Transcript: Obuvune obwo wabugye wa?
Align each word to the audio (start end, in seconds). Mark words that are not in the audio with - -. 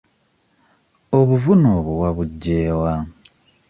Obuvune 1.17 1.67
obwo 1.77 1.93
wabugye 2.01 2.61
wa? 2.79 2.93